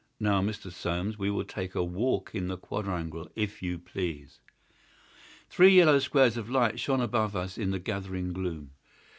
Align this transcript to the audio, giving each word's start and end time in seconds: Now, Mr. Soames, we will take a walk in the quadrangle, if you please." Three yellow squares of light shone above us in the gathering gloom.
Now, 0.19 0.41
Mr. 0.41 0.71
Soames, 0.73 1.19
we 1.19 1.29
will 1.29 1.43
take 1.43 1.75
a 1.75 1.83
walk 1.83 2.31
in 2.33 2.47
the 2.47 2.57
quadrangle, 2.57 3.29
if 3.35 3.61
you 3.61 3.77
please." 3.77 4.39
Three 5.47 5.75
yellow 5.75 5.99
squares 5.99 6.37
of 6.37 6.49
light 6.49 6.79
shone 6.79 7.01
above 7.01 7.35
us 7.35 7.55
in 7.55 7.69
the 7.69 7.77
gathering 7.77 8.33
gloom. 8.33 8.71